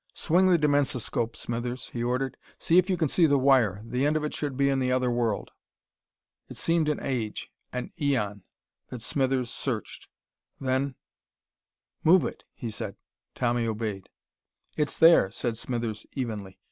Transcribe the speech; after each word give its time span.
"Swing 0.15 0.47
the 0.49 0.57
dimensoscope, 0.57 1.35
Smithers," 1.35 1.89
he 1.89 2.01
ordered. 2.03 2.35
"See 2.57 2.79
if 2.79 2.89
you 2.89 2.97
can 2.97 3.07
see 3.07 3.27
the 3.27 3.37
wire. 3.37 3.83
The 3.85 4.03
end 4.03 4.17
of 4.17 4.23
it 4.23 4.33
should 4.33 4.57
be 4.57 4.67
in 4.67 4.79
the 4.79 4.91
other 4.91 5.11
world." 5.11 5.51
It 6.49 6.57
seemed 6.57 6.89
an 6.89 6.99
age, 7.03 7.51
an 7.71 7.91
aeon, 8.01 8.41
that 8.87 9.03
Smithers 9.03 9.51
searched. 9.51 10.07
Then: 10.59 10.95
"Move 12.03 12.25
it," 12.25 12.45
he 12.55 12.71
said. 12.71 12.95
Tommy 13.35 13.67
obeyed. 13.67 14.09
"It's 14.75 14.97
there," 14.97 15.29
said 15.29 15.55
Smithers 15.55 16.07
evenly. 16.13 16.57